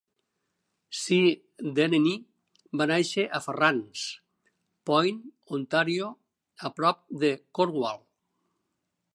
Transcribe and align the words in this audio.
Cy 0.99 1.17
Denneny 1.79 2.15
va 2.81 2.87
néixer 2.91 3.25
a 3.39 3.41
Farran's 3.47 4.07
Point, 4.91 5.23
Ontario, 5.59 6.11
a 6.67 6.73
prop 6.81 7.05
de 7.27 7.33
Cornwall. 7.61 8.07